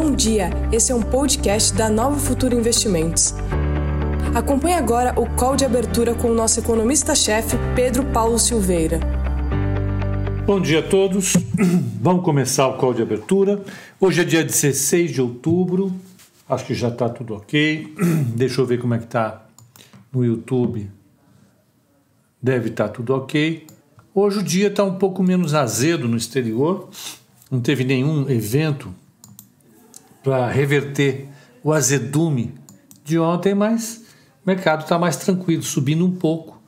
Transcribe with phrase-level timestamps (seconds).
[0.00, 3.34] Bom dia, esse é um podcast da Nova Futuro Investimentos.
[4.32, 9.00] Acompanhe agora o call de abertura com o nosso economista-chefe, Pedro Paulo Silveira.
[10.46, 11.32] Bom dia a todos,
[12.00, 13.60] vamos começar o call de abertura.
[13.98, 15.92] Hoje é dia 16 de outubro,
[16.48, 17.92] acho que já está tudo ok.
[18.36, 19.48] Deixa eu ver como é que está
[20.12, 20.88] no YouTube.
[22.40, 23.66] Deve estar tá tudo ok.
[24.14, 26.88] Hoje o dia está um pouco menos azedo no exterior,
[27.50, 28.94] não teve nenhum evento
[30.28, 31.26] para reverter
[31.64, 32.54] o azedume
[33.02, 34.02] de ontem, mas
[34.44, 36.62] o mercado está mais tranquilo, subindo um pouco.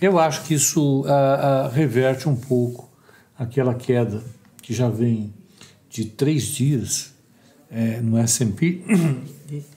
[0.00, 1.04] Eu acho que isso
[1.72, 2.90] reverte um pouco
[3.38, 4.24] aquela queda
[4.60, 5.32] que já vem
[5.88, 7.14] de três dias
[7.70, 8.82] é, no S&P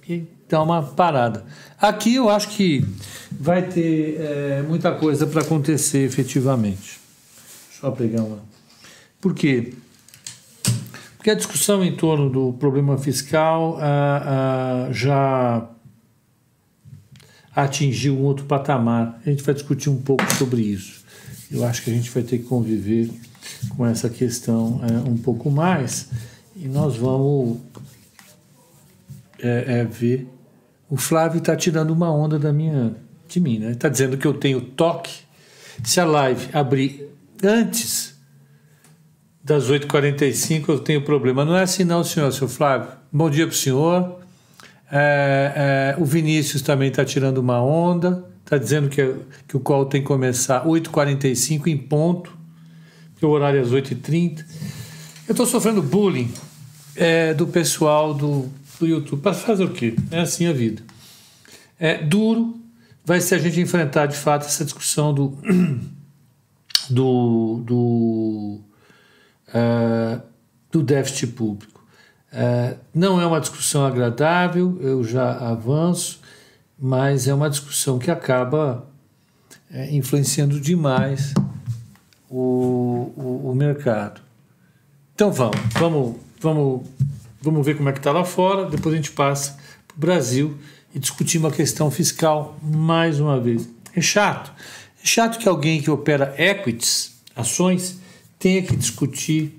[0.08, 1.46] e, dá uma parada.
[1.80, 2.84] Aqui eu acho que
[3.32, 7.00] vai ter é, muita coisa para acontecer efetivamente.
[7.84, 8.40] Eu pegar uma.
[9.22, 9.74] Por quê?
[11.28, 15.70] A discussão em torno do problema fiscal ah, ah, já
[17.54, 19.20] atingiu um outro patamar.
[19.26, 21.04] A gente vai discutir um pouco sobre isso.
[21.52, 23.10] Eu acho que a gente vai ter que conviver
[23.76, 26.10] com essa questão é, um pouco mais
[26.56, 27.58] e nós vamos
[29.40, 30.28] é, é, ver.
[30.90, 32.96] O Flávio está tirando uma onda da minha,
[33.28, 33.72] de mim, né?
[33.72, 35.22] Está dizendo que eu tenho toque.
[35.84, 37.10] Se a live abrir
[37.44, 38.09] antes
[39.50, 41.44] das 8h45 eu tenho problema.
[41.44, 42.88] Não é assim não, senhor, seu Flávio.
[43.12, 44.20] Bom dia para o senhor.
[44.92, 49.16] É, é, o Vinícius também está tirando uma onda, está dizendo que,
[49.48, 52.32] que o call tem que começar 8h45 em ponto,
[53.18, 54.46] que o horário é às 8h30.
[55.28, 56.32] Eu estou sofrendo bullying
[56.96, 58.48] é, do pessoal do,
[58.80, 59.20] do YouTube.
[59.20, 59.96] Para fazer o quê?
[60.12, 60.84] É assim a vida.
[61.80, 62.56] É duro,
[63.04, 65.36] vai ser a gente enfrentar de fato essa discussão do,
[66.88, 68.69] do, do
[69.50, 70.22] uh,
[70.72, 71.84] do déficit público.
[72.32, 76.22] Uh, não é uma discussão agradável, eu já avanço,
[76.78, 78.88] mas é uma discussão que acaba
[79.72, 81.34] é, influenciando demais
[82.30, 84.22] o, o, o, mercado.
[85.14, 86.88] Então vamos, vamos, vamos,
[87.42, 90.58] vamos ver como é que está lá fora, depois a gente passa para o Brasil
[90.94, 93.68] e discutir uma questão fiscal mais uma vez.
[93.96, 94.52] É chato.
[95.04, 97.99] É chato que alguém que opera equities, ações,
[98.40, 99.54] tenha que discutir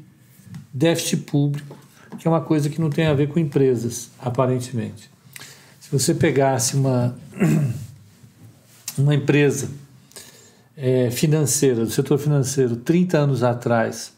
[0.72, 1.76] déficit público,
[2.18, 5.10] que é uma coisa que não tem a ver com empresas, aparentemente.
[5.78, 7.14] Se você pegasse uma,
[8.96, 9.70] uma empresa
[10.76, 14.14] é, financeira, do setor financeiro, 30 anos atrás,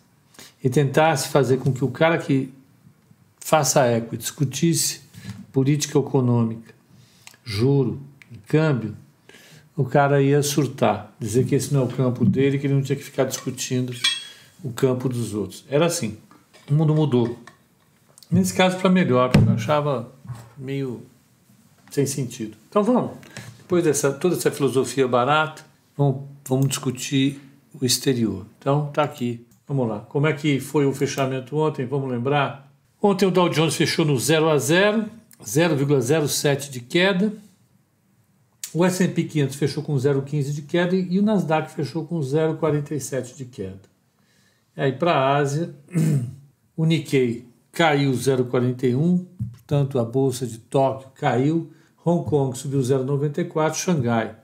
[0.63, 2.53] e tentasse fazer com que o cara que
[3.41, 5.01] faça equity discutisse
[5.53, 6.73] política econômica,
[7.45, 8.01] juro,
[8.47, 8.97] câmbio,
[9.77, 12.83] o cara ia surtar, dizer que esse não é o campo dele, que ele não
[12.83, 13.93] tinha que ficar discutindo
[14.63, 15.65] o campo dos outros.
[15.69, 16.17] Era assim.
[16.71, 17.39] O mundo mudou.
[18.31, 20.13] Nesse caso, para melhor, porque eu achava
[20.57, 21.03] meio
[21.91, 22.57] sem sentido.
[22.69, 23.13] Então vamos.
[23.59, 25.65] Depois dessa toda essa filosofia barata,
[25.97, 27.41] vamos, vamos discutir
[27.79, 28.47] o exterior.
[28.59, 29.47] Então tá aqui.
[29.67, 30.01] Vamos lá.
[30.01, 31.87] Como é que foi o fechamento ontem?
[31.87, 32.71] Vamos lembrar.
[33.01, 35.07] Ontem o Dow Jones fechou no 0 a 0,
[35.45, 37.33] 0,07 de queda.
[38.75, 43.45] O S&P 500 fechou com 0,15 de queda e o Nasdaq fechou com 0,47 de
[43.45, 43.92] queda.
[44.77, 45.75] Aí para a Ásia,
[46.77, 51.71] o Nikkei caiu 0,41, portanto a bolsa de Tóquio caiu,
[52.05, 54.35] Hong Kong subiu 0,94, Xangai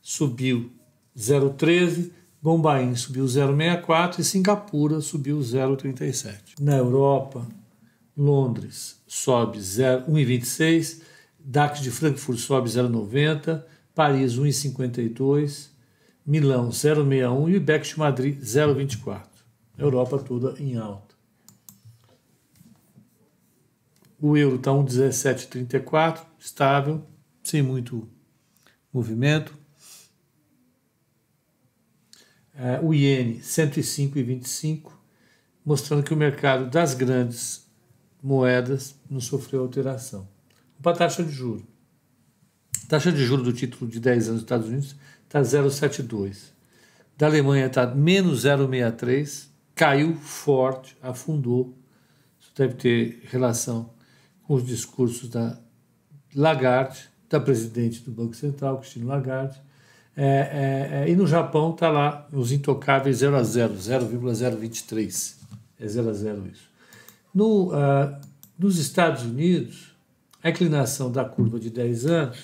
[0.00, 0.70] subiu
[1.16, 2.10] 0,13,
[2.42, 6.54] Bombaim subiu 0,64 e Singapura subiu 0,37.
[6.60, 7.46] Na Europa,
[8.16, 11.02] Londres sobe 1,26,
[11.38, 13.62] DAX de Frankfurt sobe 0,90,
[13.94, 15.68] Paris 1,52,
[16.26, 19.31] Milão 0,61 e o IBEX de Madrid 0,24.
[19.76, 21.14] Europa toda em alta.
[24.20, 27.04] O euro está 1,1734, estável,
[27.42, 28.08] sem muito
[28.92, 29.52] movimento.
[32.54, 34.92] É, o iene 105,25,
[35.64, 37.66] mostrando que o mercado das grandes
[38.22, 40.28] moedas não sofreu alteração.
[40.80, 41.66] Para a taxa de juro.
[42.84, 46.52] A taxa de juro do título de 10 anos dos Estados Unidos está 0,72.
[47.16, 51.76] Da Alemanha está menos 0,63 caiu forte, afundou.
[52.40, 53.90] Isso deve ter relação
[54.44, 55.58] com os discursos da
[56.34, 59.60] Lagarde, da presidente do Banco Central, Cristina Lagarde.
[60.14, 65.40] É, é, é, e no Japão está lá os intocáveis 0 a 0, 0,023.
[65.80, 66.70] É 0 a 0 isso.
[67.34, 68.20] No, uh,
[68.58, 69.96] nos Estados Unidos,
[70.42, 72.38] a inclinação da curva de 10 anos,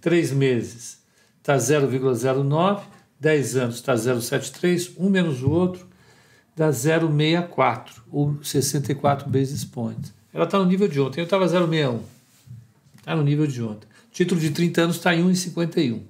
[0.00, 1.00] 3 meses
[1.38, 2.82] está 0,09,
[3.20, 5.86] 10 anos está 0,73, um menos o outro,
[6.56, 10.12] dá 0,64 ou 64 basis points.
[10.32, 11.20] ela está no nível de ontem.
[11.20, 12.00] Eu estava 0,61.
[12.98, 13.86] Está no nível de ontem.
[14.10, 16.00] Título de 30 anos está em 1,51.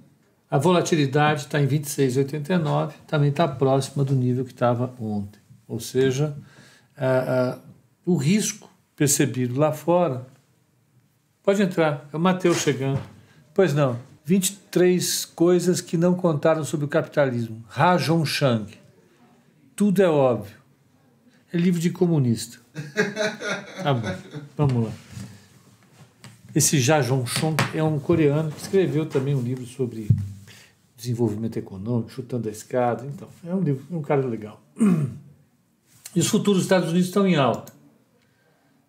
[0.49, 5.41] A volatilidade está em 26,89, também está próxima do nível que estava ontem.
[5.67, 6.37] Ou seja,
[8.05, 10.25] o risco percebido lá fora.
[11.43, 13.01] Pode entrar, é o Matheus chegando.
[13.53, 17.65] Pois não, 23 coisas que não contaram sobre o capitalismo.
[17.77, 18.86] Ha Zhongshang.
[19.77, 20.57] Tudo é óbvio.
[21.53, 22.59] É livro de comunista.
[23.83, 24.17] Tá bom,
[24.57, 24.93] vamos lá.
[26.55, 30.09] Esse Ja Jong-chong é um coreano que escreveu também um livro sobre
[30.97, 33.05] desenvolvimento econômico, chutando a escada.
[33.05, 34.61] Então, é um livro, é um cara legal.
[36.15, 37.75] E os futuros dos Estados Unidos estão em alta.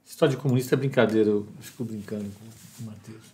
[0.05, 3.25] História de comunista é brincadeira, eu fico brincando com o Matheus.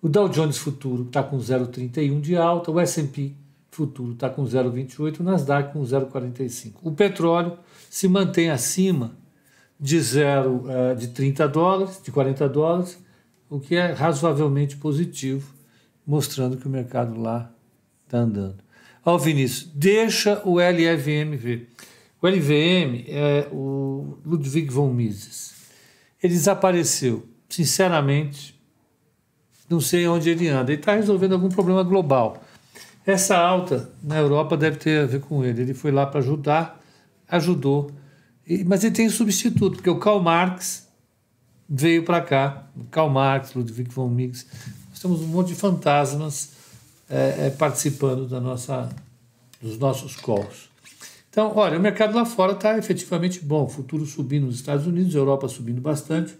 [0.00, 3.34] O Dow Jones Futuro está com 0,31 de alta, o S&P
[3.74, 6.74] Futuro está com 0,28, o Nasdaq com 0,45.
[6.82, 7.58] O petróleo
[7.90, 9.16] se mantém acima
[9.80, 13.04] de, zero, uh, de 30 dólares, de 40 dólares,
[13.50, 15.52] o que é razoavelmente positivo,
[16.06, 17.52] mostrando que o mercado lá
[18.04, 18.62] está andando.
[19.04, 21.68] Ó, Vinícius, deixa o LVM ver.
[22.22, 25.52] O LVM é o Ludwig von Mises.
[26.22, 27.26] Ele desapareceu.
[27.48, 28.58] Sinceramente,
[29.68, 30.72] não sei onde ele anda.
[30.72, 32.43] Ele está resolvendo algum problema global.
[33.06, 35.62] Essa alta na Europa deve ter a ver com ele.
[35.62, 36.80] Ele foi lá para ajudar,
[37.28, 37.90] ajudou.
[38.66, 40.88] Mas ele tem substituto, porque o Karl Marx
[41.68, 42.66] veio para cá.
[42.90, 44.46] Karl Marx, Ludwig von Mises.
[44.88, 46.52] Nós temos um monte de fantasmas
[47.08, 48.88] é, é, participando da nossa,
[49.60, 50.70] dos nossos calls.
[51.28, 53.68] Então, olha, o mercado lá fora está efetivamente bom.
[53.68, 56.36] Futuro subindo nos Estados Unidos, Europa subindo bastante.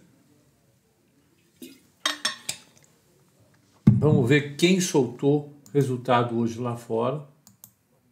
[3.91, 7.21] Vamos ver quem soltou resultado hoje lá fora.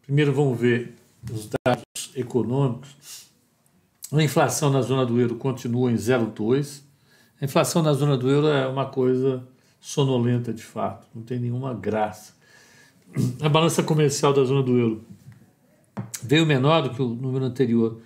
[0.02, 0.96] Primeiro vamos ver
[1.32, 3.30] os dados econômicos.
[4.12, 6.82] A inflação na zona do euro continua em 0,2.
[7.42, 9.48] A inflação na zona do euro é uma coisa
[9.80, 12.34] sonolenta de fato, não tem nenhuma graça.
[13.42, 15.06] A balança comercial da zona do euro
[16.22, 18.02] veio menor do que o número anterior,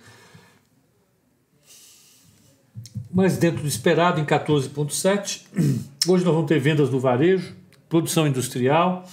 [3.10, 5.46] mas dentro do esperado, em 14,7.
[6.06, 7.56] Hoje nós vamos ter vendas do varejo,
[7.88, 9.04] produção industrial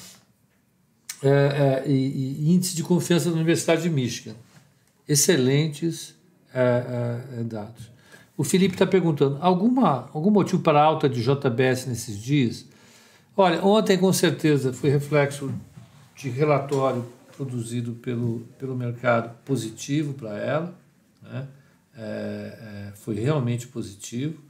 [1.28, 4.36] é, é, e, e, índice de confiança da Universidade de Michigan.
[5.08, 6.16] Excelentes
[6.54, 7.90] é, é dados.
[8.38, 12.66] O Felipe está perguntando: alguma, algum motivo para a alta de JBS nesses dias?
[13.36, 15.52] Olha, ontem com certeza foi reflexo
[16.16, 17.06] de relatório
[17.36, 20.76] produzido pelo, pelo mercado positivo para ela,
[21.22, 21.48] né?
[21.98, 24.42] é, é, foi realmente positivo.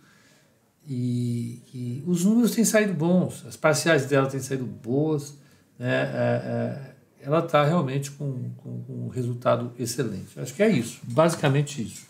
[0.87, 5.35] E, e, os números têm saído bons, as parciais dela têm saído boas,
[5.77, 6.93] né?
[7.21, 10.39] Ela está realmente com, com, com, um resultado excelente.
[10.39, 12.05] Acho que é isso, basicamente isso.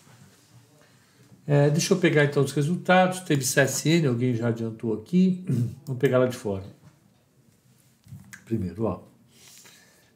[1.46, 3.20] É, deixa eu pegar então os resultados.
[3.20, 5.42] Teve CSN, alguém já adiantou aqui.
[5.86, 6.64] Vamos pegar lá de fora.
[8.44, 9.00] Primeiro, ó.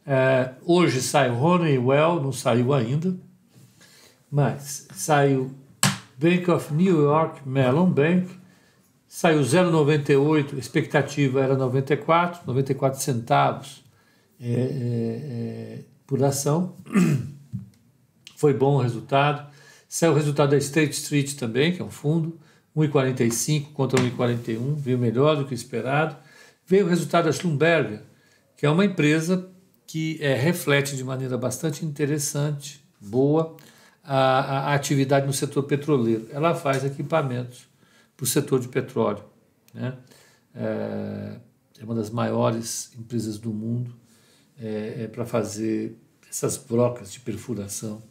[0.06, 3.16] É, hoje sai Honeywell, não saiu ainda,
[4.30, 5.54] mas saiu
[6.18, 8.28] Bank of New York Mellon Bank,
[9.12, 13.82] saiu 0,98, expectativa era 94, 94 centavos
[14.40, 16.76] é, é, é, por ação.
[18.36, 19.50] Foi bom o resultado.
[19.88, 22.38] Saiu o resultado da State Street também, que é um fundo,
[22.76, 26.16] 1,45 contra 1,41, veio melhor do que esperado.
[26.64, 28.02] Veio o resultado da Schlumberger,
[28.56, 29.50] que é uma empresa
[29.88, 33.56] que é, reflete de maneira bastante interessante, boa,
[34.04, 36.28] a, a, atividade no setor petroleiro.
[36.30, 37.69] Ela faz equipamentos
[38.20, 39.24] para o setor de petróleo.
[39.72, 39.96] Né?
[40.54, 41.36] É,
[41.80, 43.96] é uma das maiores empresas do mundo
[44.60, 45.96] é, é para fazer
[46.28, 48.02] essas brocas de perfuração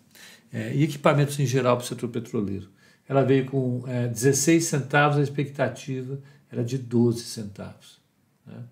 [0.51, 2.69] é, e equipamentos em geral para o setor petroleiro.
[3.07, 6.19] Ela veio com 16 é, centavos, a expectativa
[6.51, 7.99] era de 12 centavos.
[8.45, 8.63] Né?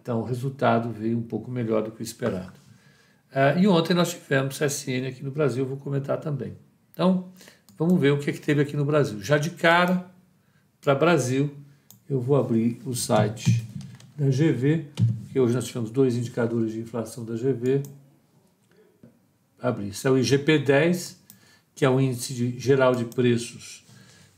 [0.00, 2.58] Então, o resultado veio um pouco melhor do que o esperado.
[3.60, 6.56] E ontem nós tivemos CSN aqui no Brasil, vou comentar também.
[6.92, 7.30] Então,
[7.80, 9.22] vamos ver o que, é que teve aqui no Brasil.
[9.22, 10.04] Já de cara,
[10.82, 11.50] para Brasil,
[12.10, 13.66] eu vou abrir o site
[14.14, 14.84] da GV,
[15.32, 17.82] que hoje nós tivemos dois indicadores de inflação da GV.
[19.58, 19.88] Abrir.
[19.88, 21.16] Isso é o IGP-10,
[21.74, 23.82] que é o índice de, geral de preços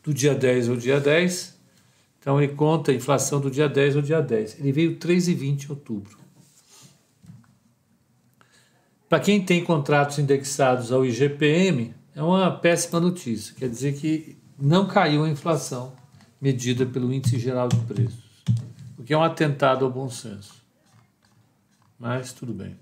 [0.05, 1.59] do dia 10 ao dia 10.
[2.21, 4.61] Então ele conta a inflação do dia 10 ao dia 10.
[4.61, 6.17] Ele veio 3,20 em outubro.
[9.09, 13.55] Para quem tem contratos indexados ao IGPM, é uma péssima notícia.
[13.55, 15.93] Quer dizer que não caiu a inflação
[16.41, 18.43] medida pelo Índice Geral de Preços,
[18.99, 20.63] o que é um atentado ao bom senso.
[21.99, 22.77] Mas tudo bem.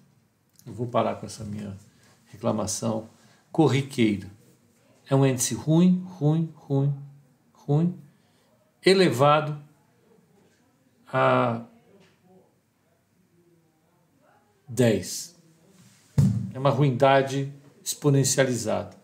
[0.67, 1.77] Eu vou parar com essa minha
[2.27, 3.09] reclamação
[3.53, 4.29] corriqueira.
[5.09, 6.95] É um índice ruim, ruim, ruim,
[7.53, 7.99] ruim,
[8.85, 9.61] elevado
[11.13, 11.63] a
[14.69, 15.37] 10.
[16.55, 19.00] É uma ruindade exponencializada.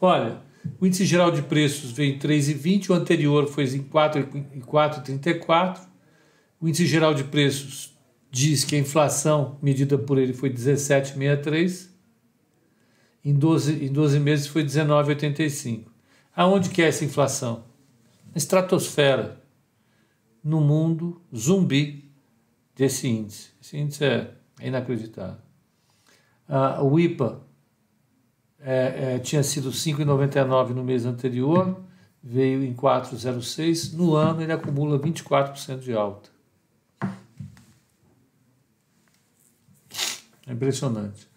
[0.00, 0.40] Olha,
[0.80, 5.80] o índice geral de preços veio em 3,20, o anterior foi em 4,34.
[6.60, 7.94] O índice geral de preços
[8.30, 11.90] diz que a inflação medida por ele foi 17,63.
[13.22, 15.84] Em 12, em 12 meses foi 19,85.
[16.34, 17.64] Aonde que é essa inflação?
[18.32, 19.42] Na estratosfera,
[20.42, 22.10] no mundo zumbi
[22.74, 23.50] desse índice.
[23.60, 25.42] Esse índice é inacreditável.
[26.48, 27.42] Ah, o IPA
[28.62, 31.80] é, é, tinha sido 5,99 no mês anterior,
[32.22, 33.94] veio em 4,06.
[33.94, 36.28] No ano ele acumula 24% de alta.
[40.46, 41.28] É impressionante.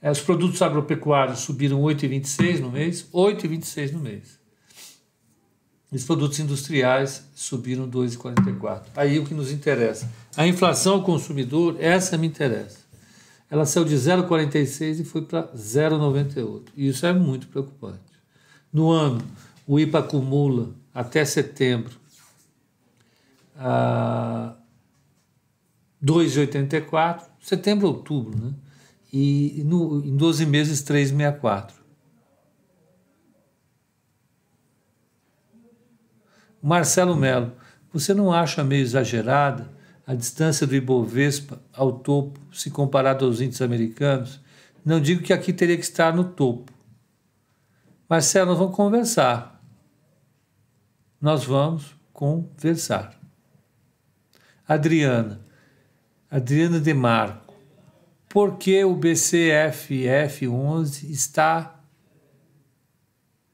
[0.00, 4.40] É, os produtos agropecuários subiram 8,26 no mês, 8,26 no mês.
[5.92, 8.86] Os produtos industriais subiram 2,44.
[8.96, 10.10] Aí o que nos interessa.
[10.34, 12.81] A inflação ao consumidor, essa me interessa
[13.52, 16.68] ela saiu de 0,46 e foi para 0,98.
[16.74, 18.00] E isso é muito preocupante.
[18.72, 19.22] No ano,
[19.66, 21.92] o IPA acumula até setembro
[23.54, 24.54] a
[26.02, 28.54] 2,84, setembro, outubro, né?
[29.12, 31.72] E no, em 12 meses, 3,64.
[36.62, 37.52] Marcelo Melo,
[37.92, 39.70] você não acha meio exagerada
[40.06, 44.40] a distância do Ibovespa ao topo, se comparado aos índices americanos,
[44.84, 46.72] não digo que aqui teria que estar no topo.
[48.08, 49.62] Marcelo, nós vamos conversar.
[51.20, 53.18] Nós vamos conversar.
[54.66, 55.40] Adriana,
[56.30, 57.54] Adriana de Marco,
[58.28, 61.80] por que o BCFF11 está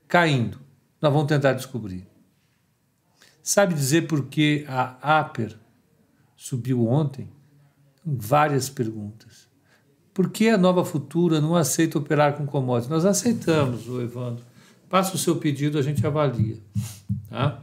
[0.07, 0.59] caindo?
[1.01, 2.07] Nós vamos tentar descobrir.
[3.43, 5.59] Sabe dizer por que a APER
[6.39, 7.29] subiu ontem,
[8.07, 9.49] várias perguntas.
[10.15, 12.89] Por que a Nova Futura não aceita operar com commodities?
[12.89, 14.45] Nós aceitamos, o Evandro.
[14.89, 16.57] Passa o seu pedido, a gente avalia.
[17.29, 17.63] Tá?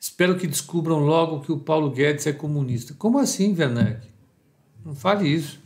[0.00, 2.94] Espero que descubram logo que o Paulo Guedes é comunista.
[2.94, 4.06] Como assim, Werneck?
[4.84, 5.60] Não fale isso.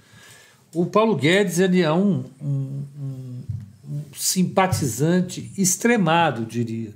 [0.75, 3.42] O Paulo Guedes ele é um, um, um,
[3.88, 6.94] um simpatizante extremado, diria,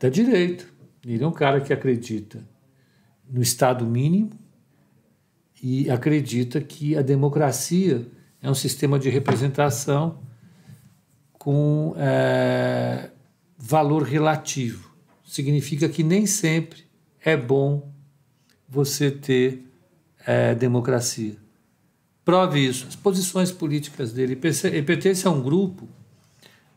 [0.00, 0.73] da direita.
[1.06, 2.42] Ele é um cara que acredita
[3.28, 4.30] no Estado mínimo
[5.62, 8.06] e acredita que a democracia
[8.42, 10.18] é um sistema de representação
[11.32, 13.10] com é,
[13.56, 14.94] valor relativo.
[15.24, 16.84] Significa que nem sempre
[17.24, 17.92] é bom
[18.68, 19.64] você ter
[20.26, 21.36] é, democracia.
[22.24, 22.86] Prove isso.
[22.86, 24.38] As posições políticas dele.
[24.64, 25.88] Ele pertence a um grupo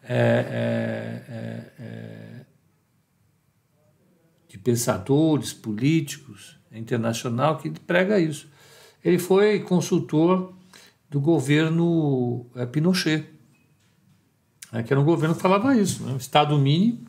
[0.03, 2.36] é, é, é
[4.57, 8.49] de pensadores políticos internacional que prega isso.
[9.03, 10.53] Ele foi consultor
[11.09, 13.29] do governo é, Pinochet,
[14.73, 16.15] é, que era um governo que falava isso, né?
[16.17, 17.05] Estado mínimo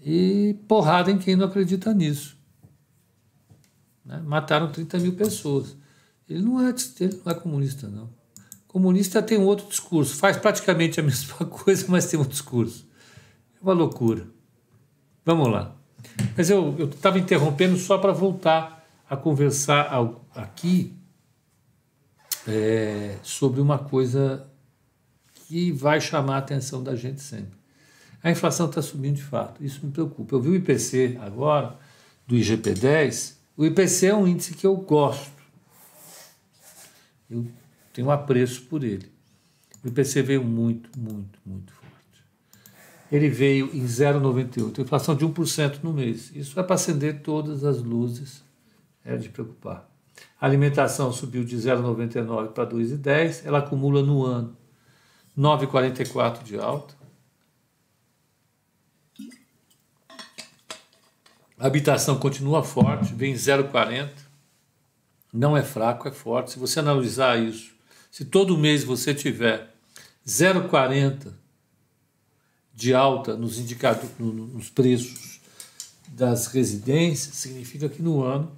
[0.00, 2.36] e porrada em quem não acredita nisso.
[4.04, 4.20] Né?
[4.24, 5.76] Mataram 30 mil pessoas.
[6.28, 8.10] Ele não, é, ele não é comunista, não.
[8.66, 12.88] Comunista tem um outro discurso, faz praticamente a mesma coisa, mas tem um discurso.
[13.60, 14.26] É uma loucura.
[15.24, 15.81] Vamos lá.
[16.36, 20.94] Mas eu estava interrompendo só para voltar a conversar ao, aqui
[22.46, 24.46] é, sobre uma coisa
[25.34, 27.60] que vai chamar a atenção da gente sempre.
[28.22, 30.34] A inflação está subindo de fato, isso me preocupa.
[30.34, 31.76] Eu vi o IPC agora,
[32.26, 35.30] do IGP-10, o IPC é um índice que eu gosto.
[37.28, 37.46] Eu
[37.92, 39.10] tenho apreço por ele.
[39.84, 41.81] O IPC veio muito, muito, muito
[43.12, 46.34] ele veio em 0,98, inflação de 1% no mês.
[46.34, 48.42] Isso é para acender todas as luzes,
[49.04, 49.86] é de preocupar.
[50.40, 54.56] A alimentação subiu de 0,99 para 2,10, ela acumula no ano
[55.38, 56.94] 9,44 de alta.
[61.58, 64.10] A habitação continua forte, vem 0,40.
[65.30, 66.52] Não é fraco, é forte.
[66.52, 67.74] Se você analisar isso,
[68.10, 69.70] se todo mês você tiver
[70.26, 71.41] 0,40
[72.82, 75.40] de alta nos indicados nos preços
[76.08, 78.50] das residências, significa que no ano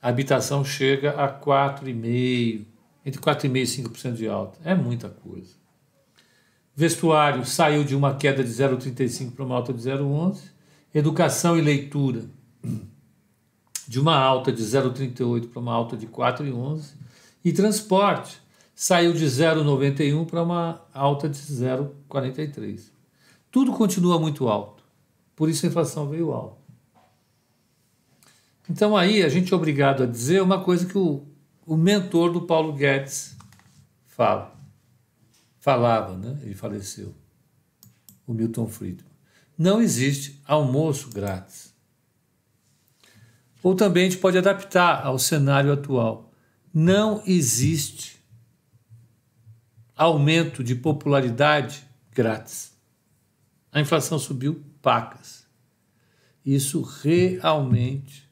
[0.00, 2.64] a habitação chega a 4,5%,
[3.04, 4.58] entre 4,5% e 5% de alta.
[4.64, 5.52] É muita coisa.
[6.74, 10.38] Vestuário saiu de uma queda de 0,35 para uma alta de 0,11.
[10.94, 12.24] Educação e leitura
[13.86, 16.94] de uma alta de 0,38 para uma alta de 4,11.
[17.44, 18.38] E transporte
[18.74, 22.93] saiu de 0,91 para uma alta de 0,43.
[23.54, 24.82] Tudo continua muito alto.
[25.36, 26.60] Por isso a inflação veio alta.
[28.68, 31.24] Então aí a gente é obrigado a dizer uma coisa que o,
[31.64, 33.36] o mentor do Paulo Guedes
[34.06, 34.52] fala.
[35.60, 36.36] Falava, né?
[36.42, 37.14] Ele faleceu.
[38.26, 39.12] O Milton Friedman.
[39.56, 41.72] Não existe almoço grátis.
[43.62, 46.32] Ou também a gente pode adaptar ao cenário atual.
[46.74, 48.20] Não existe
[49.94, 52.73] aumento de popularidade grátis.
[53.74, 55.44] A inflação subiu pacas.
[56.46, 58.30] Isso realmente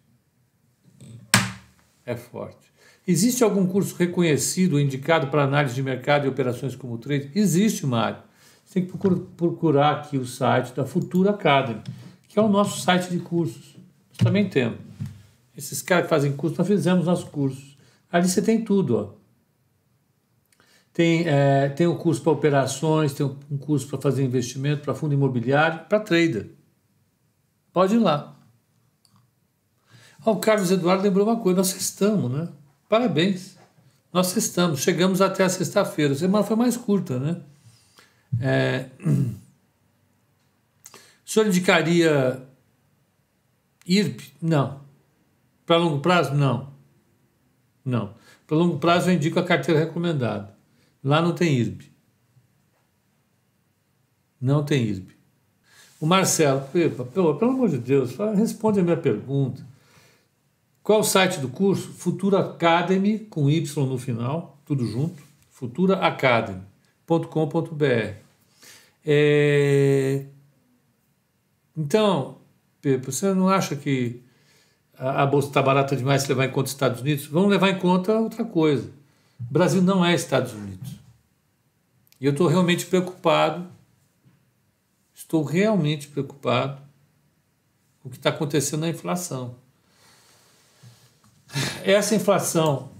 [2.06, 2.72] é forte.
[3.04, 7.32] Existe algum curso reconhecido indicado para análise de mercado e operações como trade?
[7.34, 8.22] Existe, Mário.
[8.64, 8.96] Você tem que
[9.37, 11.82] procurar aqui o site da Futura Academy,
[12.28, 13.75] que é o nosso site de cursos.
[14.11, 14.78] Nós também temos.
[15.56, 17.76] Esses caras que fazem curso, nós fizemos nossos cursos.
[18.12, 19.22] Ali você tem tudo, ó.
[20.92, 25.14] Tem, é, tem um curso para operações, tem um curso para fazer investimento, para fundo
[25.14, 26.50] imobiliário, para trader.
[27.72, 28.37] Pode ir lá.
[30.25, 32.49] o Carlos Eduardo lembrou uma coisa, nós estamos, né?
[32.88, 33.56] Parabéns.
[34.12, 36.12] Nós estamos, chegamos até a sexta-feira.
[36.12, 37.40] A semana foi mais curta, né?
[38.40, 38.87] É...
[41.25, 42.46] O senhor indicaria
[43.87, 44.34] IRP?
[44.42, 44.82] Não.
[45.64, 46.34] Para longo prazo?
[46.34, 46.75] Não.
[47.82, 48.12] Não.
[48.46, 50.51] Para longo prazo eu indico a carteira recomendada.
[51.02, 51.87] Lá não tem IRB.
[54.40, 55.12] Não tem IRB.
[56.00, 59.64] O Marcelo, pelo, pelo amor de Deus, responde a minha pergunta.
[60.82, 61.92] Qual o site do curso?
[61.92, 68.16] Futura Academy, com Y no final, tudo junto, futuraacademy.com.br.
[69.04, 70.26] É...
[71.76, 72.38] Então,
[72.80, 74.21] Pepe, você não acha que
[74.99, 77.78] a, bolsa está barata demais se levar em conta os Estados Unidos, vamos levar em
[77.78, 78.90] conta outra coisa.
[79.49, 80.90] O Brasil não é Estados Unidos.
[82.20, 83.66] E eu estou realmente preocupado,
[85.12, 86.81] estou realmente preocupado
[88.00, 89.57] com o que está acontecendo na inflação.
[91.85, 92.90] Essa inflação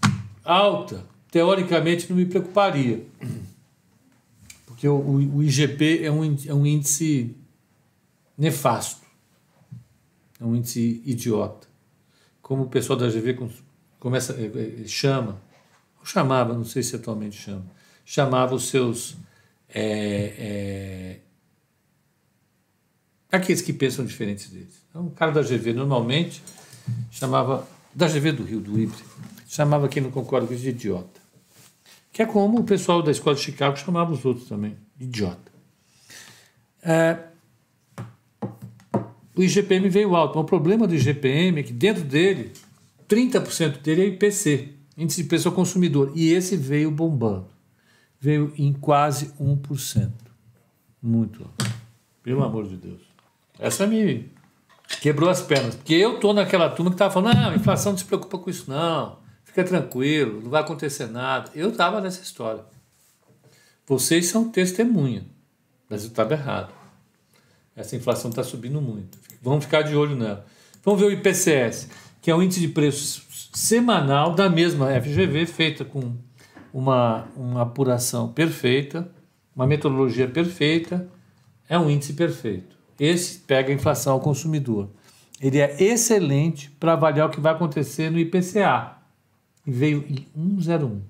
[0.45, 3.07] alta, teoricamente, não me preocuparia,
[4.67, 7.35] porque o, IGP é um, é um índice
[8.37, 9.07] nefasto,
[10.41, 11.73] é um índice idiota
[12.53, 13.49] como o pessoal da GV
[13.99, 15.41] começa, eh, eh, chama,
[16.05, 17.67] chamava, não sei se atualmente chama,
[18.05, 19.17] chamava os seus.
[19.75, 21.19] É, é,
[23.31, 24.83] aqueles que pensam diferentes deles.
[24.91, 26.43] Então, o cara da GV normalmente
[27.11, 29.03] chamava, da GV do Rio, do IBRE,
[29.49, 31.21] chamava quem não concorda com isso de idiota.
[32.13, 35.51] Que é como o pessoal da escola de Chicago chamava os outros também, idiota.
[36.83, 37.19] É,
[39.35, 40.37] o IGPM veio alto.
[40.37, 42.53] Mas o problema do IGPM é que dentro dele,
[43.09, 46.13] 30% dele é IPC, Índice de Preço ao Consumidor.
[46.15, 47.47] E esse veio bombando.
[48.21, 50.11] Veio em quase 1%.
[51.03, 51.49] Muito.
[52.23, 53.01] Pelo amor de Deus.
[53.59, 54.31] Essa me
[55.01, 55.75] quebrou as pernas.
[55.75, 58.71] Porque eu estou naquela turma que estava falando, não, inflação não se preocupa com isso
[58.71, 59.19] não.
[59.45, 61.51] Fica tranquilo, não vai acontecer nada.
[61.55, 62.65] Eu estava nessa história.
[63.87, 65.27] Vocês são testemunha.
[65.89, 66.73] Mas eu estava errado.
[67.75, 69.19] Essa inflação está subindo muito.
[69.43, 70.47] Vamos ficar de olho nela.
[70.85, 71.89] Vamos ver o IPCS,
[72.21, 76.15] que é o índice de preços semanal da mesma FGV, feita com
[76.73, 79.09] uma, uma apuração perfeita,
[79.55, 81.07] uma metodologia perfeita,
[81.69, 82.77] é um índice perfeito.
[82.99, 84.89] Esse pega a inflação ao consumidor.
[85.41, 88.97] Ele é excelente para avaliar o que vai acontecer no IPCA.
[89.67, 90.27] E veio em
[90.59, 91.01] 1,01.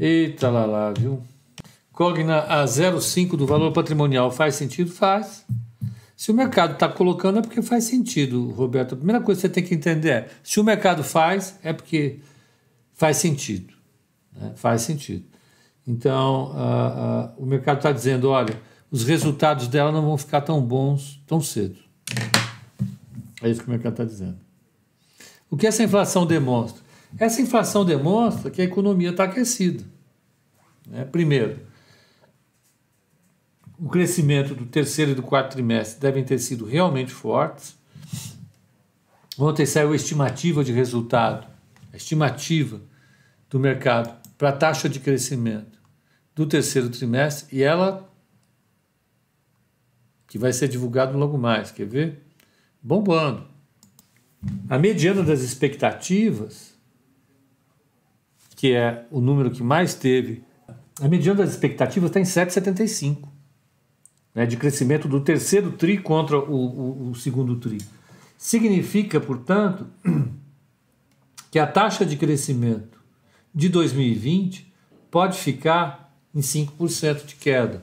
[0.00, 1.22] Eita lá lá, viu?
[1.92, 4.90] Cogna a 0,5 do valor patrimonial faz sentido?
[4.90, 5.46] Faz.
[6.16, 8.94] Se o mercado está colocando é porque faz sentido, Roberto.
[8.94, 12.20] A primeira coisa que você tem que entender é: se o mercado faz, é porque
[12.94, 13.74] faz sentido.
[14.32, 14.52] Né?
[14.56, 15.24] Faz sentido.
[15.86, 18.58] Então, uh, uh, o mercado está dizendo: olha,
[18.90, 21.76] os resultados dela não vão ficar tão bons tão cedo.
[23.42, 24.38] É isso que o mercado está dizendo.
[25.50, 26.82] O que essa inflação demonstra?
[27.18, 29.84] Essa inflação demonstra que a economia está aquecida.
[30.86, 31.04] Né?
[31.04, 31.60] Primeiro,
[33.78, 37.76] o crescimento do terceiro e do quarto trimestre devem ter sido realmente fortes.
[39.38, 41.46] Ontem saiu a estimativa de resultado,
[41.92, 42.80] a estimativa
[43.50, 45.78] do mercado para a taxa de crescimento
[46.34, 48.10] do terceiro trimestre e ela
[50.26, 52.26] que vai ser divulgado logo mais, quer ver?
[52.82, 53.46] Bombando.
[54.68, 56.74] A mediana das expectativas,
[58.56, 60.44] que é o número que mais teve,
[61.00, 63.35] a mediana das expectativas está em 7,75
[64.36, 67.80] né, de crescimento do terceiro TRI contra o, o, o segundo TRI.
[68.36, 69.86] Significa, portanto,
[71.50, 73.00] que a taxa de crescimento
[73.54, 74.70] de 2020
[75.10, 77.82] pode ficar em 5% de queda.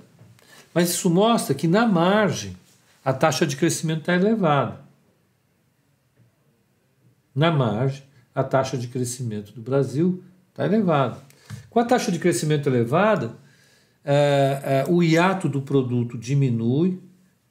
[0.71, 2.55] Mas isso mostra que na margem
[3.03, 4.79] a taxa de crescimento está elevada.
[7.33, 8.03] Na margem,
[8.35, 11.17] a taxa de crescimento do Brasil está elevada.
[11.71, 13.35] Com a taxa de crescimento elevada,
[14.05, 16.99] é, é, o hiato do produto diminui,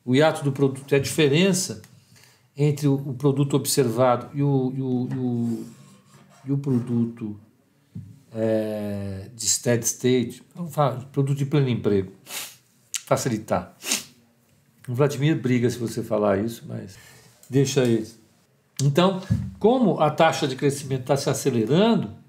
[0.05, 1.83] o hiato do produto é a diferença
[2.57, 5.67] entre o, o produto observado e o, e o, e o,
[6.47, 7.39] e o produto
[8.35, 12.13] é, de steady state, vamos falar, produto de pleno emprego,
[13.05, 13.75] facilitar.
[14.89, 16.97] O Vladimir briga se você falar isso, mas
[17.49, 18.21] deixa isso.
[18.83, 19.23] Então,
[19.59, 22.22] como a taxa de crescimento está se acelerando,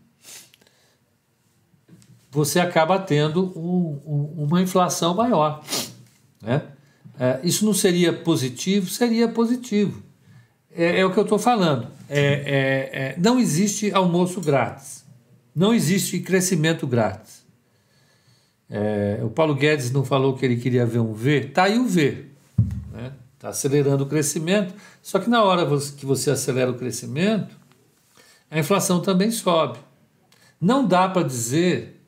[2.34, 5.64] você acaba tendo um, um, uma inflação maior.
[6.42, 6.64] Né?
[7.20, 8.90] É, isso não seria positivo?
[8.90, 10.02] Seria positivo.
[10.76, 11.88] É, é o que eu estou falando.
[12.10, 15.06] É, é, é, não existe almoço grátis.
[15.56, 17.44] Não existe crescimento grátis.
[18.68, 21.42] É, o Paulo Guedes não falou que ele queria ver um V?
[21.42, 22.26] Está aí o V.
[22.58, 23.14] Está né?
[23.38, 24.74] Tá acelerando o crescimento.
[25.04, 27.56] Só que na hora que você acelera o crescimento,
[28.50, 29.78] a inflação também sobe.
[30.60, 32.03] Não dá para dizer,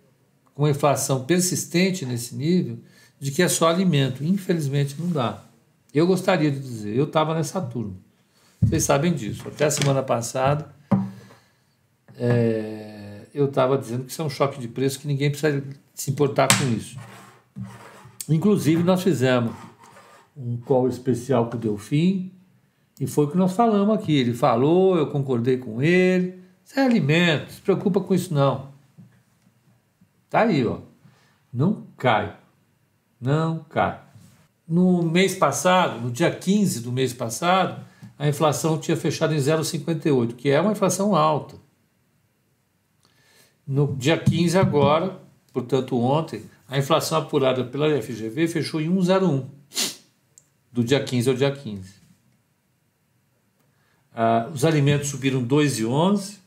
[0.56, 2.80] com a inflação persistente nesse nível,
[3.20, 4.24] de que é só alimento.
[4.24, 5.44] Infelizmente não dá.
[5.94, 7.94] Eu gostaria de dizer, eu estava nessa turma.
[8.62, 9.48] Vocês sabem disso.
[9.48, 10.74] Até a semana passada,
[12.18, 15.62] é, eu estava dizendo que isso é um choque de preço que ninguém precisa
[15.94, 16.98] se importar com isso.
[18.30, 19.54] Inclusive, nós fizemos
[20.36, 22.32] um call especial com o Delfim
[23.00, 24.18] e foi o que nós falamos aqui.
[24.18, 26.39] Ele falou, eu concordei com ele.
[26.63, 28.75] Isso é alimento, se preocupa com isso não.
[30.36, 30.80] Tá aí, ó.
[31.54, 32.36] Não cai.
[33.21, 34.02] Não cai.
[34.67, 37.82] No mês passado, no dia 15 do mês passado,
[38.19, 41.56] a inflação tinha fechado em 0,58, que é uma inflação alta.
[43.65, 45.21] No dia 15 agora,
[45.54, 49.45] portanto ontem, a inflação apurada pela FGV fechou em 1,01,
[50.69, 51.93] do dia 15 ao dia 15.
[54.13, 56.39] Ah, os alimentos subiram 2,11,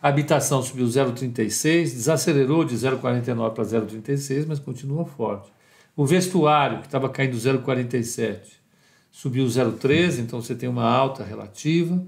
[0.00, 5.50] a habitação subiu 0,36, desacelerou de 0,49 para 0,36, mas continua forte.
[5.96, 8.38] O vestuário, que estava caindo 0,47,
[9.10, 12.00] subiu 0,13, então você tem uma alta relativa.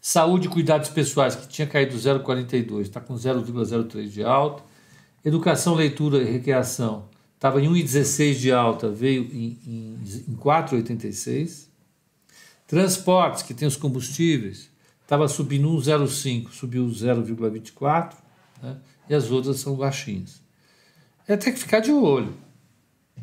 [0.00, 4.64] Saúde e cuidados pessoais, que tinha caído 0,42, está com 0,03 de alta.
[5.24, 11.68] Educação, leitura e recreação, estava em 1,16 de alta, veio em, em, em 4,86.
[12.66, 14.70] Transportes, que tem os combustíveis,
[15.10, 18.14] estava subindo 1,05, subiu 0,24,
[18.62, 18.76] né?
[19.08, 20.40] e as outras são baixinhas.
[21.26, 22.32] É ter que ficar de olho.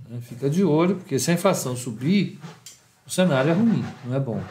[0.09, 0.19] Né?
[0.19, 2.37] Fica de olho, porque se a inflação subir,
[3.05, 4.43] o cenário é ruim, não é bom.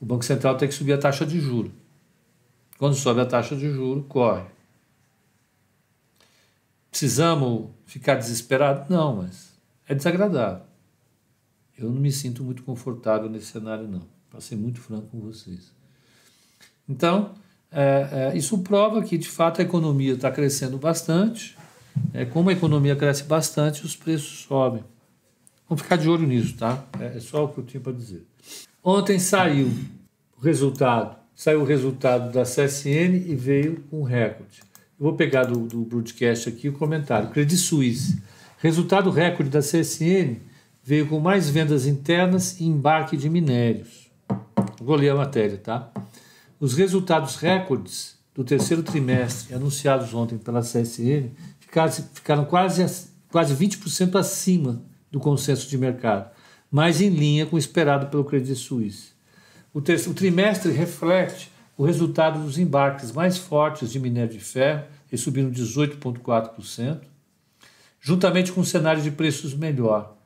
[0.00, 1.72] O Banco Central tem que subir a taxa de juro.
[2.78, 4.44] Quando sobe a taxa de juro, corre.
[6.88, 8.88] Precisamos ficar desesperados?
[8.88, 10.62] Não, mas é desagradável.
[11.76, 14.06] Eu não me sinto muito confortável nesse cenário, não.
[14.30, 15.74] Para ser muito franco com vocês.
[16.88, 17.32] Então,
[17.70, 21.56] é, é, isso prova que, de fato, a economia está crescendo bastante
[22.12, 24.82] é, como a economia cresce bastante, os preços sobem.
[25.68, 26.84] Vamos ficar de olho nisso, tá?
[27.00, 28.26] É, é só o que eu tinha para dizer.
[28.82, 29.70] Ontem saiu
[30.36, 34.60] o resultado, saiu o resultado da CSN e veio um recorde.
[34.98, 37.30] Eu vou pegar do, do broadcast aqui o comentário.
[37.30, 38.22] Credit Suisse.
[38.58, 40.36] Resultado recorde da CSN
[40.82, 44.10] veio com mais vendas internas e embarque de minérios.
[44.80, 45.90] Vou ler a matéria, tá?
[46.60, 51.30] Os resultados recordes do terceiro trimestre anunciados ontem pela CSN
[52.12, 52.84] ficaram quase,
[53.30, 56.30] quase 20% acima do consenso de mercado,
[56.70, 59.12] mas em linha com o esperado pelo Credit Suisse.
[59.72, 65.20] O, o trimestre reflete o resultado dos embarques mais fortes de minério de ferro, eles
[65.20, 67.00] subiram 18,4%,
[68.00, 70.16] juntamente com um cenário de preços melhor.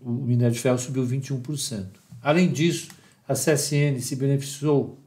[0.00, 1.86] O minério de ferro subiu 21%.
[2.22, 2.88] Além disso,
[3.26, 4.98] a CSN se beneficiou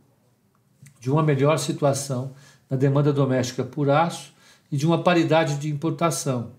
[1.02, 2.32] de uma melhor situação
[2.70, 4.32] na demanda doméstica por aço
[4.72, 6.52] e de uma paridade de importação,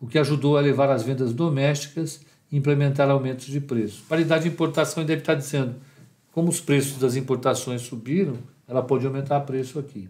[0.00, 4.04] o que ajudou a levar as vendas domésticas e implementar aumentos de preço.
[4.08, 5.74] Paridade de importação deve estar dizendo,
[6.30, 10.08] como os preços das importações subiram, ela pode aumentar o preço aqui.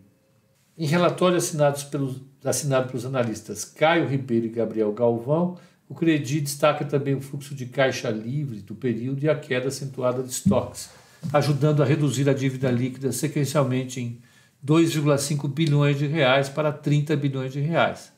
[0.76, 5.56] Em relatório assinados pelos, assinado pelos analistas Caio Ribeiro e Gabriel Galvão,
[5.88, 10.22] o Credi destaca também o fluxo de caixa livre do período e a queda acentuada
[10.22, 10.90] de estoques,
[11.32, 14.20] ajudando a reduzir a dívida líquida sequencialmente em
[14.64, 18.12] 2,5 bilhões de reais para 30 bilhões de reais,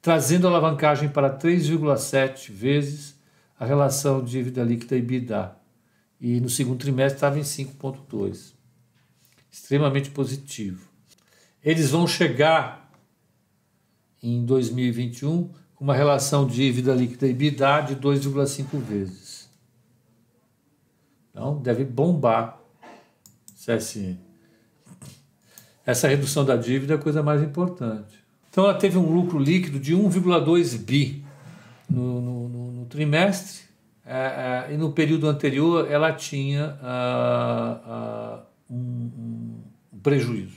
[0.00, 3.14] trazendo a alavancagem para 3,7 vezes
[3.58, 5.56] a relação dívida líquida EBITDA.
[6.20, 8.52] E no segundo trimestre estava em 5,2.
[9.50, 10.88] Extremamente positivo.
[11.64, 12.90] Eles vão chegar
[14.22, 19.21] em 2021 uma relação dívida líquida EBITDA de 2,5 vezes.
[21.32, 22.60] Então, deve bombar
[23.56, 24.18] CSN.
[25.84, 28.22] Essa redução da dívida é a coisa mais importante.
[28.50, 31.24] Então, ela teve um lucro líquido de 1,2 bi
[31.88, 33.62] no, no, no, no trimestre,
[34.04, 38.74] é, é, e no período anterior ela tinha ah, ah, um,
[39.92, 40.56] um, prejuízo.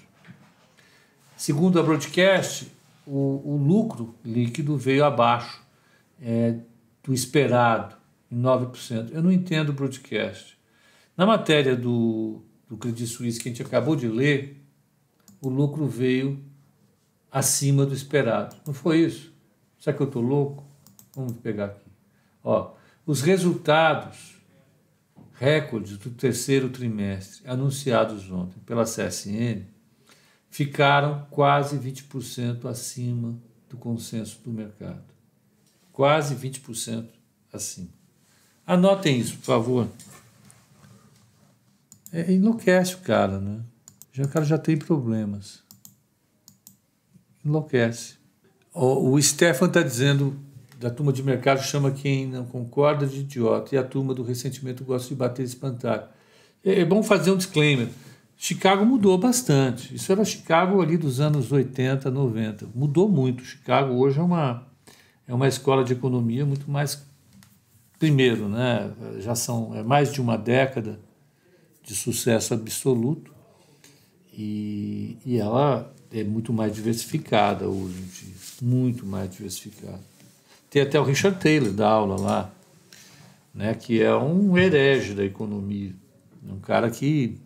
[1.38, 2.72] Segundo a broadcast,
[3.06, 5.62] o, o lucro líquido veio abaixo
[6.22, 6.56] é,
[7.04, 7.96] do esperado,
[8.32, 9.12] em 9%.
[9.12, 10.55] Eu não entendo o broadcast.
[11.16, 14.62] Na matéria do, do Credit Suisse que a gente acabou de ler,
[15.42, 16.44] o lucro veio
[17.32, 18.56] acima do esperado.
[18.66, 19.34] Não foi isso?
[19.80, 20.66] Será que eu estou louco?
[21.16, 21.90] Vamos pegar aqui.
[22.44, 22.74] Ó,
[23.06, 24.36] os resultados
[25.34, 29.66] recordes do terceiro trimestre anunciados ontem pela CSN
[30.50, 33.38] ficaram quase 20% acima
[33.70, 35.04] do consenso do mercado.
[35.92, 37.08] Quase 20%
[37.52, 37.90] acima.
[38.66, 39.90] Anotem isso, por favor.
[42.16, 43.60] É, enlouquece o cara, né?
[44.14, 45.62] Já, o cara já tem problemas.
[47.44, 48.16] Enlouquece.
[48.74, 50.40] O, o Stefan está dizendo
[50.80, 54.86] da turma de mercado chama quem não concorda de idiota e a turma do ressentimento
[54.86, 56.10] gosta de bater e espantar.
[56.64, 57.90] É, é bom fazer um disclaimer.
[58.38, 59.94] Chicago mudou bastante.
[59.94, 62.70] Isso era Chicago ali dos anos 80, 90.
[62.74, 63.44] Mudou muito.
[63.44, 64.66] Chicago hoje é uma,
[65.28, 67.06] é uma escola de economia muito mais.
[68.00, 70.98] Primeiro, né, já são é mais de uma década
[71.86, 73.32] de sucesso absoluto
[74.34, 78.36] e, e ela é muito mais diversificada hoje em dia.
[78.62, 80.02] Muito mais diversificada.
[80.70, 82.52] Tem até o Richard Taylor da aula lá,
[83.54, 85.94] né, que é um herege da economia,
[86.44, 87.38] um cara que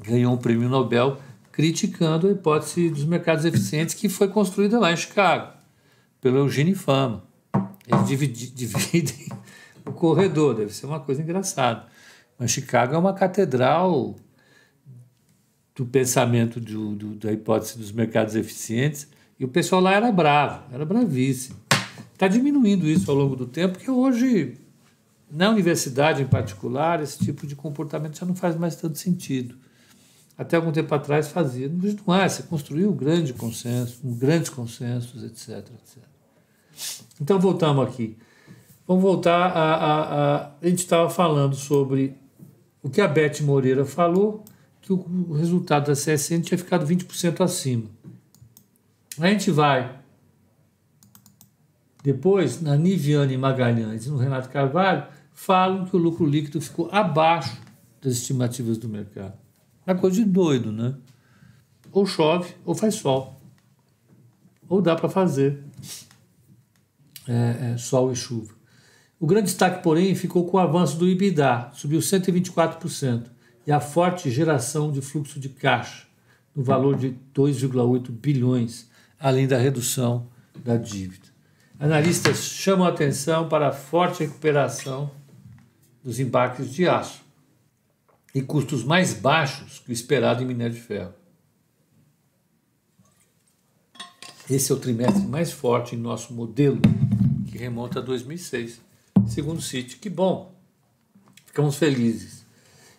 [0.00, 1.18] ganhou um prêmio Nobel
[1.52, 5.52] criticando a hipótese dos mercados eficientes que foi construída lá em Chicago,
[6.20, 7.22] pelo Eugênio Fama.
[7.86, 8.08] Eles
[8.54, 9.28] dividem
[9.84, 11.91] o corredor, deve ser uma coisa engraçada.
[12.42, 14.16] Mas Chicago é uma catedral
[15.76, 19.06] do pensamento do, do, da hipótese dos mercados eficientes
[19.38, 21.56] e o pessoal lá era bravo, era bravíssimo.
[22.12, 24.58] Está diminuindo isso ao longo do tempo, porque hoje,
[25.30, 29.54] na universidade em particular, esse tipo de comportamento já não faz mais tanto sentido.
[30.36, 31.70] Até algum tempo atrás fazia.
[31.72, 36.02] Mas não é, você construiu um grande consenso, um grandes consensos, etc, etc.
[37.20, 38.16] Então, voltamos aqui.
[38.84, 39.74] Vamos voltar a.
[39.74, 42.20] A, a, a gente estava falando sobre
[42.82, 44.44] o que a Beth Moreira falou,
[44.80, 47.84] que o resultado da CSN tinha ficado 20% acima.
[49.18, 50.02] A gente vai
[52.02, 57.56] depois, na Niviane Magalhães e no Renato Carvalho, falam que o lucro líquido ficou abaixo
[58.00, 59.34] das estimativas do mercado.
[59.86, 60.96] É coisa de doido, né?
[61.92, 63.40] Ou chove ou faz sol.
[64.68, 65.62] Ou dá para fazer
[67.28, 68.52] é, é, sol e chuva.
[69.22, 73.26] O grande destaque, porém, ficou com o avanço do IBIDA, subiu 124%,
[73.64, 76.08] e a forte geração de fluxo de caixa,
[76.52, 80.26] no valor de 2,8 bilhões, além da redução
[80.64, 81.28] da dívida.
[81.78, 85.08] Analistas chamam a atenção para a forte recuperação
[86.02, 87.22] dos embarques de aço
[88.34, 91.14] e custos mais baixos que o esperado em minério de ferro.
[94.50, 96.80] Esse é o trimestre mais forte em nosso modelo,
[97.46, 98.90] que remonta a 2006,
[99.28, 99.96] segundo o Citi.
[99.96, 100.54] Que bom,
[101.46, 102.44] ficamos felizes.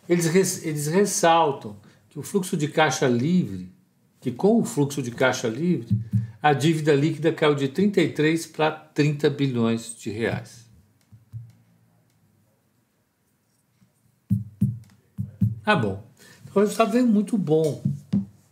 [0.07, 1.75] Eles, eles ressaltam
[2.09, 3.71] que o fluxo de caixa livre,
[4.21, 5.97] que com o fluxo de caixa livre,
[6.41, 10.63] a dívida líquida caiu de 33 para 30 bilhões de reais.
[15.65, 16.03] Ah, bom.
[16.43, 17.81] Então, o resultado veio muito bom,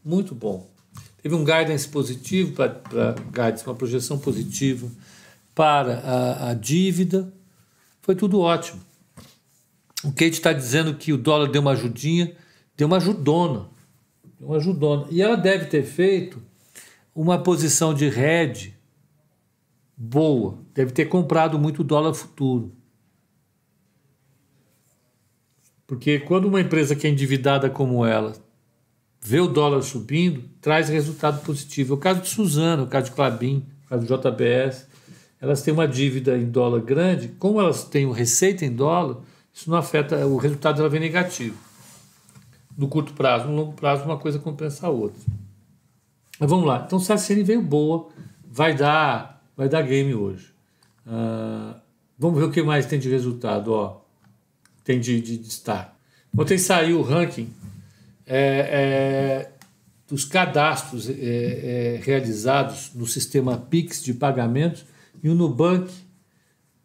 [0.03, 0.69] muito bom.
[1.21, 4.89] Teve um guidance positivo para guidance, uma projeção positiva
[5.53, 7.31] para a, a dívida.
[8.01, 8.81] Foi tudo ótimo.
[10.03, 12.35] O Kate está dizendo que o dólar deu uma ajudinha,
[12.75, 13.67] deu uma ajudona,
[14.39, 15.05] deu uma ajudona.
[15.11, 16.41] E ela deve ter feito
[17.13, 18.75] uma posição de hedge
[19.95, 22.71] boa, deve ter comprado muito dólar futuro.
[25.85, 28.33] Porque quando uma empresa que é endividada como ela
[29.21, 31.93] vê o dólar subindo, traz resultado positivo.
[31.93, 34.87] É o caso de Suzano, o caso de Clabin, o caso de JBS,
[35.41, 39.17] elas têm uma dívida em dólar grande, como elas têm receita em dólar,
[39.51, 41.57] isso não afeta, o resultado dela vem negativo.
[42.77, 45.19] No curto prazo, no longo prazo, uma coisa compensa a outra.
[46.39, 46.83] Mas vamos lá.
[46.85, 48.07] Então, se a série veio boa,
[48.45, 50.53] vai dar, vai dar game hoje.
[51.05, 51.75] Uh,
[52.17, 53.73] vamos ver o que mais tem de resultado.
[53.73, 54.01] Ó.
[54.83, 55.91] Tem de, de destaque.
[56.37, 57.51] Ontem saiu o ranking
[58.25, 59.51] é, é,
[60.07, 64.85] dos cadastros é, é realizados no sistema PIX de pagamentos
[65.23, 65.91] E o Nubank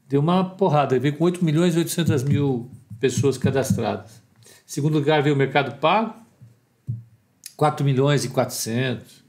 [0.09, 2.71] deu uma porrada, veio com 8 milhões e 800 mil
[3.01, 4.23] pessoas cadastradas.
[4.45, 6.15] Em segundo lugar veio o Mercado Pago,
[7.57, 9.25] 4 milhões e 400.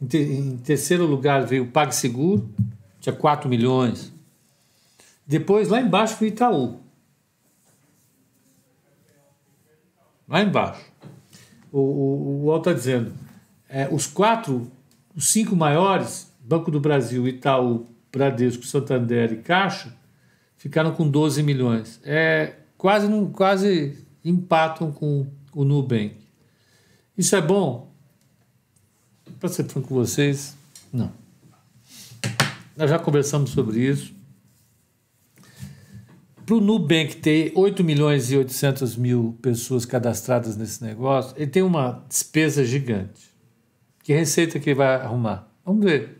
[0.00, 2.50] Em, te, em terceiro lugar veio o PagSeguro,
[3.00, 4.12] tinha 4 milhões.
[5.26, 6.80] Depois, lá embaixo, foi o Itaú.
[10.28, 10.84] Lá embaixo.
[11.72, 13.12] O, o, o UOL está dizendo,
[13.68, 14.70] é, os quatro,
[15.14, 19.94] os cinco maiores, Banco do Brasil, Itaú, Bradesco, Santander e Caixa,
[20.56, 22.00] ficaram com 12 milhões.
[22.04, 26.16] É, quase, quase empatam com o Nubank.
[27.16, 27.90] Isso é bom?
[29.40, 30.56] Para ser franco com vocês,
[30.92, 31.12] não.
[32.76, 34.14] Nós já conversamos sobre isso.
[36.44, 41.62] Para o Nubank ter 8 milhões e 800 mil pessoas cadastradas nesse negócio, ele tem
[41.62, 43.34] uma despesa gigante.
[44.02, 45.50] Que receita que ele vai arrumar?
[45.64, 46.15] Vamos ver.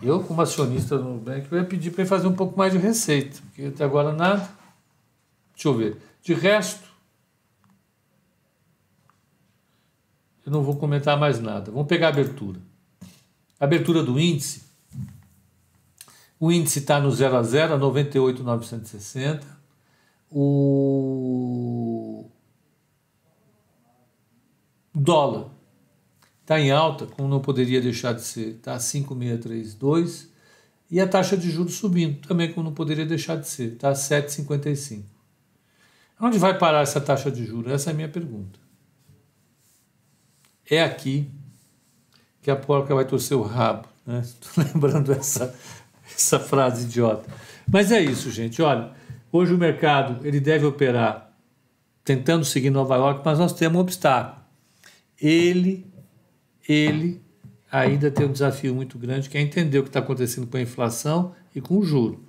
[0.00, 2.78] Eu, como acionista do Nubank, eu ia pedir para ele fazer um pouco mais de
[2.78, 4.48] receita, porque até agora nada.
[5.54, 5.96] Deixa eu ver.
[6.22, 6.88] De resto,
[10.46, 11.70] eu não vou comentar mais nada.
[11.70, 12.60] Vamos pegar a abertura.
[13.58, 14.68] A abertura do índice
[16.40, 19.58] o índice está no 0 a 0, a 98,960.
[20.30, 22.30] O
[24.94, 25.48] dólar
[26.48, 30.30] está em alta, como não poderia deixar de ser, está a 5,632.
[30.90, 33.92] E a taxa de juros subindo, também como não poderia deixar de ser, está a
[33.92, 35.02] 7,55.
[36.18, 37.70] Onde vai parar essa taxa de juros?
[37.70, 38.58] Essa é a minha pergunta.
[40.70, 41.30] É aqui
[42.40, 43.86] que a porca vai torcer o rabo.
[44.22, 44.70] Estou né?
[44.72, 45.54] lembrando essa,
[46.16, 47.30] essa frase idiota.
[47.70, 48.62] Mas é isso, gente.
[48.62, 48.90] Olha,
[49.30, 51.30] hoje o mercado ele deve operar
[52.02, 54.42] tentando seguir Nova York, mas nós temos um obstáculo.
[55.20, 55.86] Ele,
[56.68, 57.20] ele
[57.70, 60.60] ainda tem um desafio muito grande, que é entender o que está acontecendo com a
[60.60, 62.22] inflação e com o juro.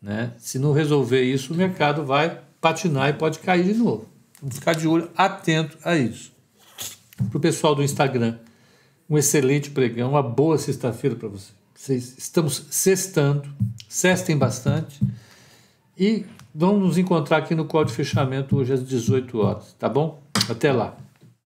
[0.00, 0.32] Né?
[0.38, 4.06] Se não resolver isso, o mercado vai patinar e pode cair de novo.
[4.40, 6.32] Vamos ficar de olho atento a isso.
[7.28, 8.38] Para o pessoal do Instagram,
[9.08, 11.52] um excelente pregão, uma boa sexta-feira para você.
[11.94, 13.48] Estamos sextando,
[13.88, 15.00] sextem bastante.
[15.98, 20.22] E vamos nos encontrar aqui no código de fechamento hoje às 18 horas, tá bom?
[20.48, 20.96] Até lá.